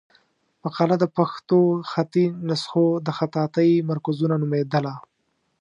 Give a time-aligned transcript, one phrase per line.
[0.63, 1.59] مقاله د پښتو
[1.91, 4.93] خطي نسخو د خطاطۍ مرکزونه نومېدله.